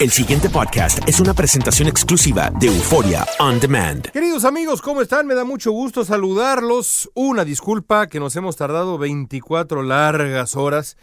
[0.00, 4.10] El siguiente podcast es una presentación exclusiva de Euforia On Demand.
[4.10, 5.26] Queridos amigos, ¿cómo están?
[5.26, 7.10] Me da mucho gusto saludarlos.
[7.12, 10.96] Una disculpa que nos hemos tardado 24 largas horas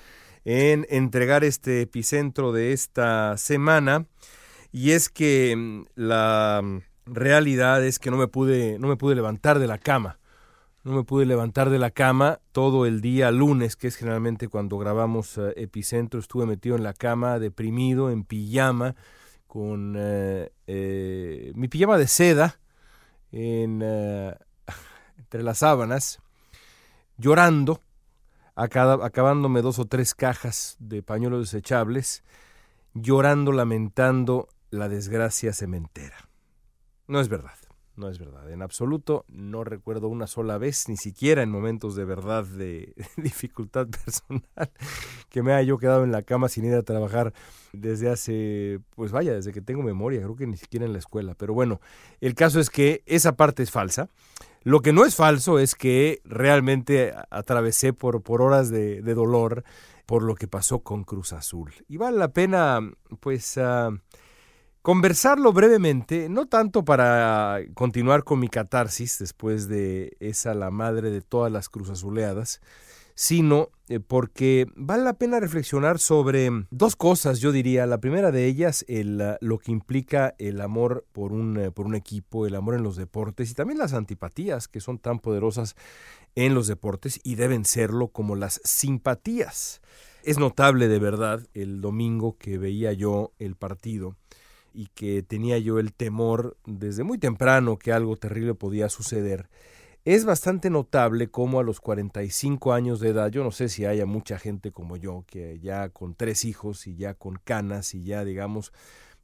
[0.46, 4.08] en entregar este epicentro de esta semana.
[4.72, 6.64] Y es que mm, la
[7.06, 10.18] realidad es que no me pude, no me pude levantar de la cama.
[10.88, 14.78] No me pude levantar de la cama todo el día lunes, que es generalmente cuando
[14.78, 16.18] grabamos eh, Epicentro.
[16.18, 18.96] Estuve metido en la cama, deprimido, en pijama,
[19.48, 22.62] con eh, eh, mi pijama de seda
[23.34, 23.82] en,
[25.18, 26.22] entre las sábanas,
[27.18, 27.82] llorando,
[28.56, 32.24] acabándome dos o tres cajas de pañuelos desechables,
[32.94, 36.30] llorando, lamentando la desgracia cementera.
[37.08, 37.67] No es verdad.
[37.98, 42.06] No es verdad, en absoluto no recuerdo una sola vez, ni siquiera en momentos de
[42.06, 44.70] verdad de dificultad personal,
[45.30, 47.34] que me haya yo quedado en la cama sin ir a trabajar
[47.74, 51.34] desde hace, pues vaya, desde que tengo memoria, creo que ni siquiera en la escuela.
[51.34, 51.82] Pero bueno,
[52.22, 54.10] el caso es que esa parte es falsa.
[54.62, 59.64] Lo que no es falso es que realmente atravesé por, por horas de, de dolor
[60.06, 61.74] por lo que pasó con Cruz Azul.
[61.88, 62.80] Y vale la pena,
[63.20, 63.58] pues...
[63.58, 63.90] ah,
[64.88, 71.20] Conversarlo brevemente, no tanto para continuar con mi catarsis después de esa la madre de
[71.20, 72.62] todas las cruzazuleadas,
[73.14, 77.86] sino eh, porque vale la pena reflexionar sobre dos cosas, yo diría.
[77.86, 81.86] La primera de ellas, el, ah, lo que implica el amor por un, eh, por
[81.86, 85.76] un equipo, el amor en los deportes y también las antipatías que son tan poderosas
[86.36, 89.82] en los deportes y deben serlo como las simpatías.
[90.24, 94.16] Es notable de verdad el domingo que veía yo el partido
[94.74, 99.50] y que tenía yo el temor desde muy temprano que algo terrible podía suceder.
[100.06, 104.06] Es bastante notable cómo a los 45 años de edad, yo no sé si haya
[104.06, 108.24] mucha gente como yo, que ya con tres hijos y ya con canas y ya
[108.24, 108.72] digamos,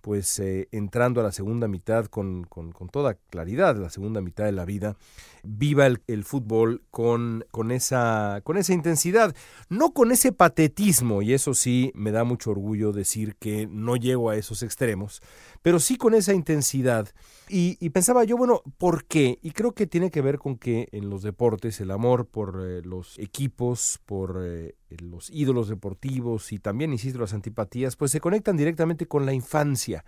[0.04, 4.52] pues eh, entrando a la segunda mitad con, con, toda claridad, la segunda mitad de
[4.52, 4.98] la vida,
[5.44, 9.34] viva el, el fútbol con, con, esa, con esa intensidad,
[9.70, 14.30] no con ese patetismo, y eso sí me da mucho orgullo decir que no llego
[14.30, 15.22] a esos extremos,
[15.62, 17.08] pero sí con esa intensidad.
[17.48, 19.40] Y, y, pensaba yo, bueno, ¿por qué?
[19.42, 22.82] Y creo que tiene que ver con que en los deportes el amor por eh,
[22.84, 28.58] los equipos, por eh, los ídolos deportivos y también, insisto, las antipatías, pues se conectan
[28.58, 30.06] directamente con la infancia.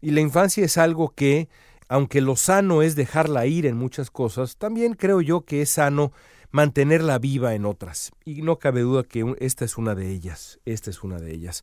[0.00, 1.48] Y la infancia es algo que,
[1.88, 6.12] aunque lo sano es dejarla ir en muchas cosas, también creo yo que es sano
[6.50, 8.12] mantenerla viva en otras.
[8.24, 11.62] Y no cabe duda que esta es una de ellas, esta es una de ellas.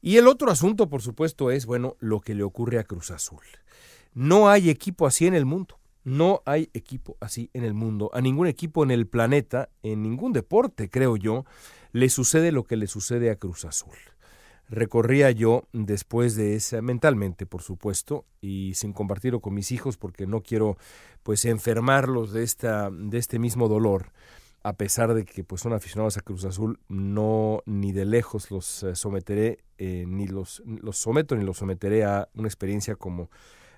[0.00, 3.44] Y el otro asunto, por supuesto, es, bueno, lo que le ocurre a Cruz Azul.
[4.14, 5.78] No hay equipo así en el mundo.
[6.04, 8.10] No hay equipo así en el mundo.
[8.12, 11.44] A ningún equipo en el planeta, en ningún deporte, creo yo,
[11.92, 13.96] le sucede lo que le sucede a Cruz Azul.
[14.68, 20.26] Recorría yo después de esa, mentalmente, por supuesto, y sin compartirlo con mis hijos porque
[20.26, 20.76] no quiero
[21.22, 24.12] pues enfermarlos de, esta, de este mismo dolor.
[24.64, 28.84] a pesar de que pues son aficionados a Cruz Azul, no ni de lejos los
[28.84, 33.28] eh, someteré, eh, ni los, los someto ni los someteré a una experiencia como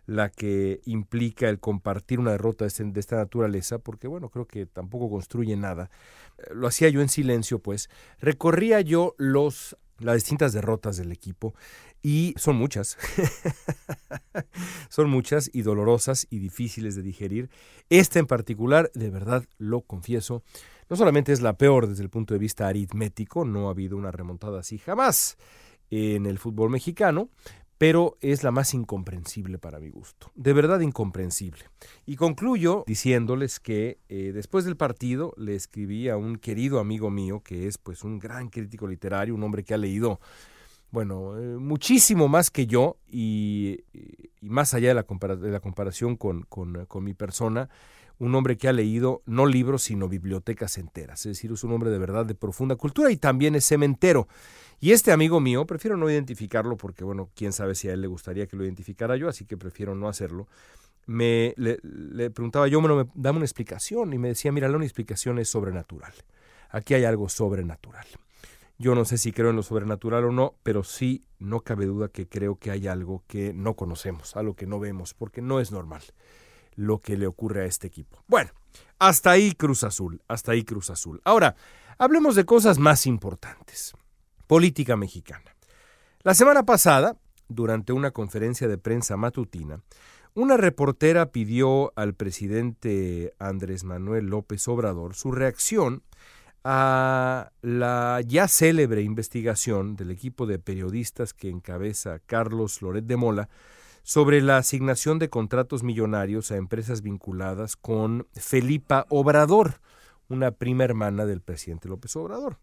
[0.06, 5.11] la que implica el compartir una derrota de, esta naturaleza, porque bueno, creo que tampoco
[5.11, 5.91] construye nada.
[6.39, 7.89] Eh, lo hacía yo en silencio, pues.
[8.21, 11.55] Recorría yo los las distintas derrotas del equipo
[12.03, 12.99] y son muchas,
[14.89, 17.49] son muchas y dolorosas y difíciles de digerir.
[17.91, 20.43] Esta en particular, de verdad lo confieso,
[20.91, 24.11] no solamente es la peor desde el punto de vista aritmético, no ha habido una
[24.11, 25.39] remontada así jamás
[25.91, 27.31] en el fútbol mexicano,
[27.79, 31.65] pero es la más incomprensible para mi gusto, de verdad incomprensible.
[32.06, 37.41] Y concluyo diciéndoles que eh, después del partido le escribí a un querido amigo mío,
[37.41, 40.21] que es pues un gran crítico literario, un hombre que ha leído,
[40.91, 43.81] bueno, eh, muchísimo más que yo y,
[44.41, 47.69] más allá de la, de la comparación con mi persona,
[48.19, 51.20] un hombre que ha leído no libros, sino bibliotecas enteras.
[51.26, 54.28] Es decir, es un hombre de verdad de profunda cultura y también es cementero.
[54.81, 58.06] Y este amigo mío, prefiero no identificarlo porque, bueno, quién sabe si a él le
[58.06, 60.46] gustaría que lo identificara yo, así que prefiero no hacerlo.
[61.06, 61.78] Me, le,
[62.31, 64.12] preguntaba yo, bueno, me, dame una explicación.
[64.12, 66.12] Y me decía, mira, la una explicación es sobrenatural.
[66.70, 68.06] Aquí hay algo sobrenatural.
[68.76, 72.08] Yo no sé si creo en lo sobrenatural o no, pero sí no cabe duda
[72.08, 75.70] que creo que hay algo que no conocemos, algo que no vemos, porque no es
[75.70, 76.02] normal
[76.76, 78.23] lo que le ocurre a este equipo.
[78.26, 78.50] Bueno,
[78.99, 81.21] hasta ahí Cruz Azul, hasta ahí Cruz Azul.
[81.25, 81.56] Ahora,
[81.99, 83.93] hablemos de cosas más importantes.
[84.47, 85.55] Política mexicana.
[86.23, 87.17] La semana pasada,
[87.49, 89.81] durante una conferencia de prensa matutina,
[90.35, 96.03] una reportera pidió al presidente Andrés Manuel López Obrador su reacción
[96.65, 103.49] a la ya célebre investigación del equipo de periodistas que encabeza Carlos Loret de Mola
[104.05, 109.81] sobre la asignación de contratos millonarios a empresas vinculadas con Felipa Obrador,
[110.29, 112.59] una prima hermana del presidente López Obrador.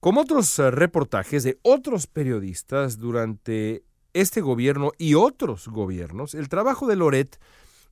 [0.00, 6.86] Como otros eh, reportajes de otros periodistas durante este gobierno y otros gobiernos, el trabajo
[6.86, 7.40] de Loret,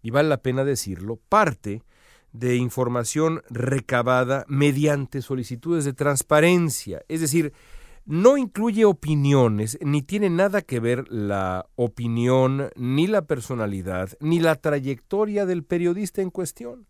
[0.02, 1.82] y vale la pena decirlo, parte
[2.32, 7.54] de información recabada mediante solicitudes de transparencia, es decir,
[8.08, 14.54] no incluye opiniones, ni tiene nada que ver la opinión, ni la personalidad, ni la
[14.54, 16.86] trayectoria del periodista en cuestión.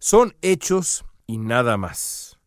[0.00, 2.40] Son hechos y nada más.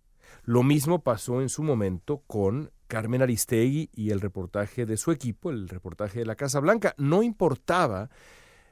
[0.44, 5.50] Lo mismo pasó en su momento con Carmen Aristegui y el reportaje de su equipo,
[5.50, 6.96] el reportaje de la Casa Blanca.
[6.98, 8.10] No importaba,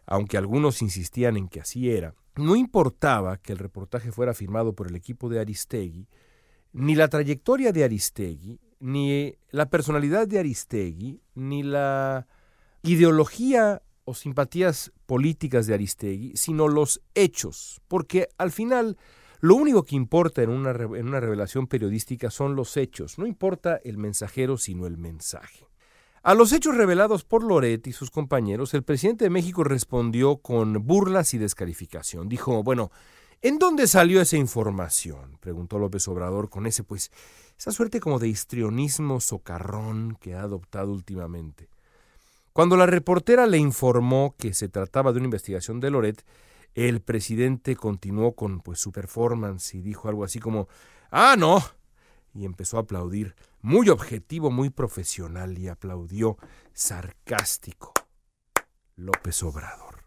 [0.06, 4.90] aunque algunos insistían en que así era, no importaba que el reportaje fuera firmado por
[4.90, 6.10] el equipo de Aristegui,
[6.74, 12.28] ni la trayectoria de Aristegui, ni la personalidad de Aristegui, ni la
[12.84, 18.98] ideología o simpatías políticas de Aristegui, sino los hechos, porque al final
[19.40, 23.80] lo único que importa en una, en una revelación periodística son los hechos, no importa
[23.84, 25.68] el mensajero, sino el mensaje.
[26.24, 30.86] A los hechos revelados por Loret y sus compañeros, el presidente de México respondió con
[30.86, 32.30] burlas y descalificación.
[32.30, 32.92] Dijo, bueno,
[33.42, 35.38] ¿en dónde salió esa información?
[35.40, 37.12] preguntó López Obrador con ese, pues,
[37.58, 41.70] esa suerte como de histrionismo socarrón que ha adoptado últimamente.
[42.54, 46.26] Cuando la reportera le informó que se trataba de una investigación de Loret,
[46.74, 50.68] el presidente continuó con pues su performance y dijo algo así como
[51.10, 51.64] "Ah, no."
[52.34, 56.38] y empezó a aplaudir, muy objetivo, muy profesional y aplaudió
[56.74, 57.94] sarcástico.
[58.96, 60.04] López Obrador.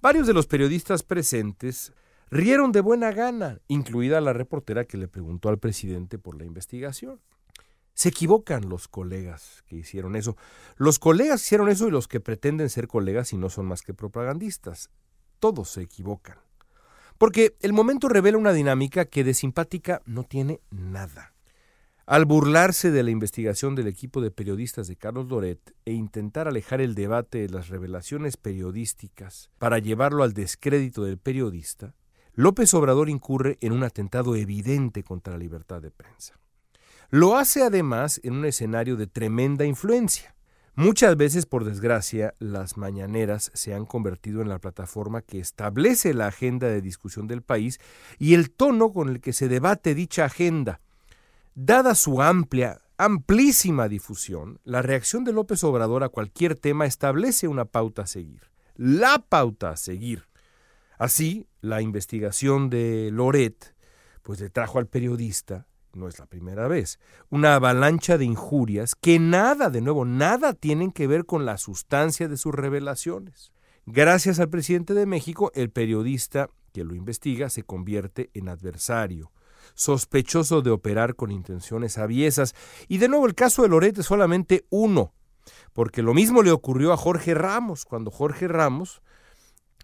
[0.00, 1.92] Varios de los periodistas presentes
[2.30, 7.20] rieron de buena gana, incluida la reportera que le preguntó al presidente por la investigación.
[7.94, 10.36] Se equivocan los colegas que hicieron eso.
[10.76, 13.94] Los colegas hicieron eso y los que pretenden ser colegas y no son más que
[13.94, 14.90] propagandistas.
[15.40, 16.36] Todos se equivocan.
[17.16, 21.32] Porque el momento revela una dinámica que de simpática no tiene nada.
[22.04, 26.80] Al burlarse de la investigación del equipo de periodistas de Carlos Loret e intentar alejar
[26.80, 31.94] el debate de las revelaciones periodísticas para llevarlo al descrédito del periodista,
[32.38, 36.38] López Obrador incurre en un atentado evidente contra la libertad de prensa.
[37.08, 40.36] Lo hace además en un escenario de tremenda influencia.
[40.74, 46.26] Muchas veces, por desgracia, las mañaneras se han convertido en la plataforma que establece la
[46.26, 47.80] agenda de discusión del país
[48.18, 50.82] y el tono con el que se debate dicha agenda.
[51.54, 57.64] Dada su amplia, amplísima difusión, la reacción de López Obrador a cualquier tema establece una
[57.64, 58.42] pauta a seguir.
[58.74, 60.24] La pauta a seguir.
[60.98, 63.74] Así, la investigación de Loret
[64.22, 66.98] pues le trajo al periodista, no es la primera vez,
[67.30, 72.26] una avalancha de injurias que nada, de nuevo, nada tienen que ver con la sustancia
[72.26, 73.52] de sus revelaciones.
[73.84, 79.30] Gracias al presidente de México, el periodista que lo investiga se convierte en adversario.
[79.74, 82.54] sospechoso de operar con intenciones aviesas.
[82.88, 85.12] Y de nuevo el caso de Loret es solamente uno,
[85.72, 89.02] porque lo mismo le ocurrió a Jorge Ramos, cuando Jorge Ramos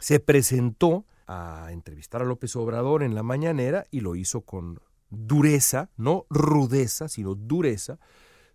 [0.02, 4.80] se presentó a entrevistar a López Obrador en la mañanera y lo hizo con
[5.10, 8.00] dureza, no rudeza, sino dureza,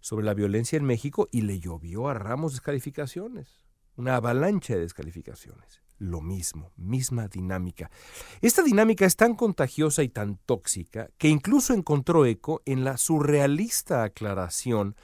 [0.01, 5.81] sobre la violencia en México y le llovió a Ramos descalificaciones, una avalancha de descalificaciones.
[5.99, 7.89] Lo mismo, misma dinámica.
[8.41, 14.03] Esta dinámica es tan contagiosa y tan tóxica que incluso encontró eco en la surrealista
[14.03, 14.97] aclaración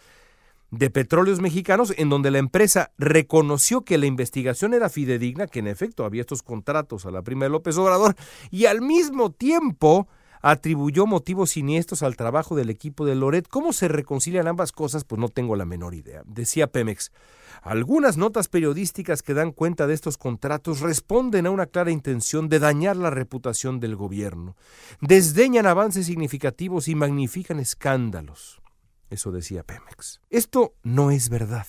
[0.74, 5.68] de Petróleos Mexicanos, en donde la empresa reconoció que la investigación era fidedigna, que en
[5.68, 8.16] efecto había estos contratos a la prima de López Obrador,
[8.50, 10.08] y al mismo tiempo
[10.42, 13.48] atribuyó motivos siniestros al trabajo del equipo de Loret.
[13.48, 15.04] ¿Cómo se reconcilian ambas cosas?
[15.04, 16.24] Pues no tengo la menor idea.
[16.26, 17.12] Decía Pemex,
[17.62, 22.58] algunas notas periodísticas que dan cuenta de estos contratos responden a una clara intención de
[22.58, 24.56] dañar la reputación del gobierno,
[25.02, 28.63] desdeñan avances significativos y magnifican escándalos.
[29.10, 30.22] Eso decía Pemex.
[30.30, 31.68] Esto no es verdad.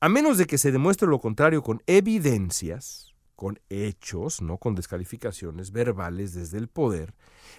[0.00, 5.72] A menos de que se demuestre lo contrario con evidencias, con hechos, no con descalificaciones
[5.72, 7.14] verbales desde el poder,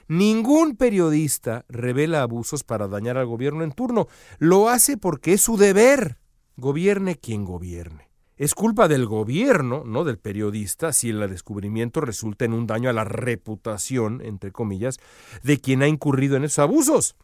[0.08, 4.08] ningún periodista revela abusos para dañar al gobierno en turno.
[4.38, 6.18] Lo hace porque es su deber.
[6.56, 8.10] Gobierne quien gobierne.
[8.38, 12.94] Es culpa del gobierno, no del periodista, si el descubrimiento resulta en un daño a
[12.94, 14.98] la reputación, entre comillas,
[15.44, 17.18] de quien ha incurrido en esos abusos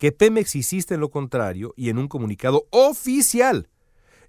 [0.00, 3.68] que Pemex insiste en lo contrario y en un comunicado oficial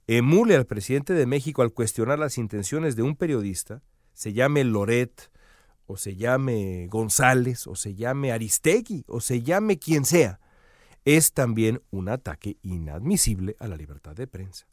[0.05, 3.81] emule al presidente de México al cuestionar las intenciones de un periodista,
[4.13, 5.31] se llame Loret,
[5.85, 10.41] o se llame González, o se llame Aristegui, o se llame quien sea,
[11.05, 14.67] es también un ataque inadmisible a la libertad de prensa.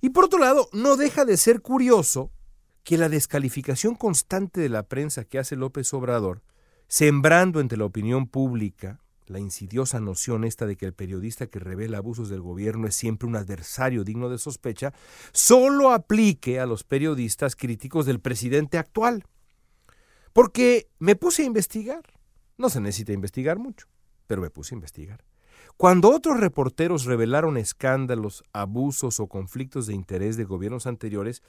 [0.00, 2.30] Y por otro lado, no deja de ser curioso
[2.84, 6.44] que la descalificación constante de la prensa que hace López Obrador,
[6.86, 11.98] sembrando entre la opinión pública la insidiosa noción esta de que el periodista que revela
[11.98, 14.92] abusos del gobierno es siempre un adversario digno de sospecha,
[15.32, 19.24] solo aplique a los periodistas críticos del presidente actual.
[20.32, 22.02] Porque me puse a investigar.
[22.58, 23.86] No se necesita investigar mucho,
[24.26, 25.24] pero me puse a investigar.
[25.76, 31.42] Cuando otros reporteros revelaron escándalos, abusos o conflictos de interés de gobiernos anteriores,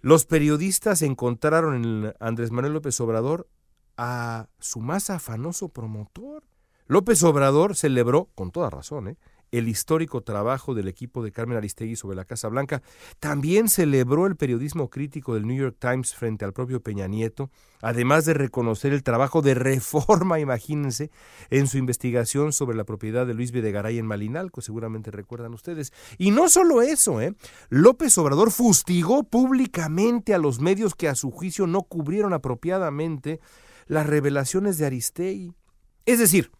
[0.00, 3.48] los periodistas encontraron en Andrés Manuel López Obrador
[3.96, 6.44] a su más afanoso promotor.
[6.86, 9.16] López Obrador celebró, con toda razón, ¿eh?
[9.58, 12.82] el histórico trabajo del equipo de Carmen Aristegui sobre la Casa Blanca.
[13.20, 17.50] También celebró el periodismo crítico del New York Times frente al propio Peña Nieto,
[17.80, 21.10] además de reconocer el trabajo de reforma, imagínense,
[21.50, 25.92] en su investigación sobre la propiedad de Luis Videgaray en Malinalco, seguramente recuerdan ustedes.
[26.18, 27.34] Y no solo eso, ¿eh?
[27.68, 33.40] López Obrador fustigó públicamente a los medios que a su juicio no cubrieron apropiadamente
[33.86, 35.52] las revelaciones de Aristegui.
[36.06, 36.50] Es decir,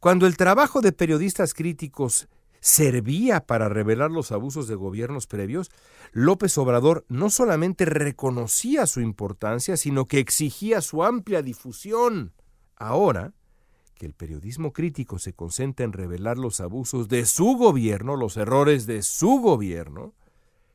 [0.00, 2.28] cuando el trabajo de periodistas críticos
[2.60, 5.70] servía para revelar los abusos de gobiernos previos,
[6.12, 12.32] López Obrador no solamente reconocía su importancia, sino que exigía su amplia difusión.
[12.76, 13.32] Ahora,
[13.94, 18.86] que el periodismo crítico se concentra en revelar los abusos de su gobierno, los errores
[18.86, 20.14] de su gobierno,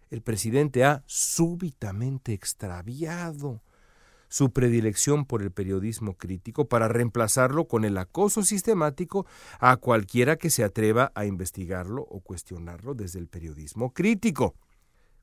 [0.09, 3.61] el presidente ha súbitamente extraviado
[4.33, 9.27] su predilección por el periodismo crítico para reemplazarlo con el acoso sistemático
[9.59, 14.55] a cualquiera que se atreva a investigarlo o cuestionarlo desde el periodismo crítico.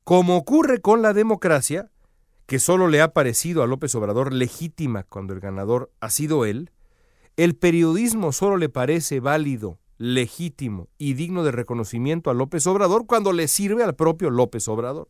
[0.05, 1.91] Como ocurre con la democracia,
[2.47, 6.71] que solo le ha parecido a López Obrador legítima cuando el ganador ha sido él,
[7.37, 13.33] el periodismo solo le parece válido, legítimo y digno de reconocimiento a López Obrador cuando
[13.33, 15.09] le sirve al propio López Obrador.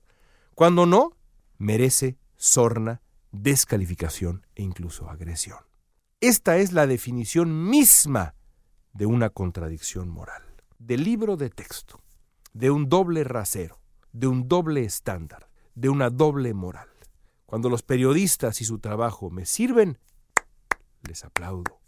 [0.54, 1.19] Cuando no,
[1.59, 3.02] merece sorna
[3.33, 5.59] descalificación e incluso agresión.
[6.21, 8.35] Esta es la definición misma
[8.93, 10.43] de una contradicción moral,
[10.79, 12.01] de libro de texto,
[12.53, 13.81] de un doble rasero,
[14.13, 16.89] de un doble estándar, de una doble moral.
[17.47, 19.99] Cuando los periodistas y su trabajo me sirven,
[21.03, 21.81] les aplaudo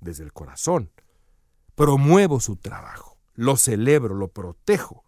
[0.00, 0.90] desde el corazón.
[1.74, 5.04] Promuevo su trabajo, lo celebro, lo protejo.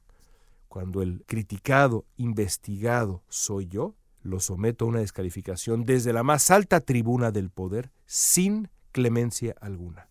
[0.68, 3.94] Cuando el criticado, investigado soy yo,
[4.28, 10.08] lo someto a una descalificación desde la más alta tribuna del poder sin clemencia alguna.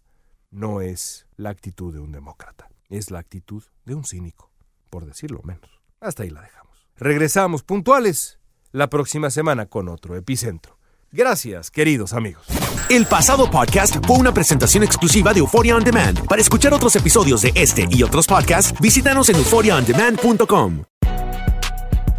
[0.51, 4.51] No es la actitud de un demócrata, es la actitud de un cínico,
[4.89, 5.69] por decirlo menos.
[6.00, 6.89] Hasta ahí la dejamos.
[6.95, 8.39] Regresamos puntuales
[8.71, 10.77] la próxima semana con otro epicentro.
[11.12, 12.45] Gracias, queridos amigos.
[12.89, 16.25] El pasado podcast fue una presentación exclusiva de Euphoria On Demand.
[16.25, 20.96] Para escuchar otros episodios de este y otros podcasts, visítanos en euphoriaondemand.com.